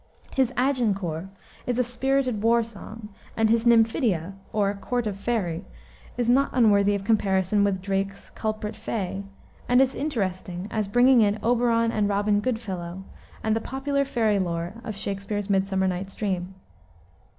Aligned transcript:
His 0.31 0.51
Agincourt 0.57 1.27
is 1.67 1.77
a 1.77 1.83
spirited 1.83 2.41
war 2.41 2.63
song, 2.63 3.09
and 3.37 3.51
his 3.51 3.67
Nymphidia; 3.67 4.33
or, 4.51 4.73
Court 4.73 5.05
of 5.05 5.15
Faery, 5.15 5.63
is 6.17 6.27
not 6.27 6.49
unworthy 6.53 6.95
of 6.95 7.03
comparison 7.03 7.63
with 7.63 7.83
Drake's 7.83 8.31
Culprit 8.31 8.75
Fay, 8.75 9.21
and 9.69 9.79
is 9.79 9.93
interesting 9.93 10.67
as 10.71 10.87
bringing 10.87 11.21
in 11.21 11.37
Oberon 11.43 11.91
and 11.91 12.09
Robin 12.09 12.39
Goodfellow, 12.39 13.03
and 13.43 13.55
the 13.55 13.61
popular 13.61 14.03
fairy 14.03 14.39
lore 14.39 14.73
of 14.83 14.95
Shakspere's 14.95 15.51
Midsummer 15.51 15.87
Night's 15.87 16.15
Dream. 16.15 16.55